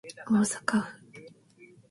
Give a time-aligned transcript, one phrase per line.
[0.25, 0.87] 大阪府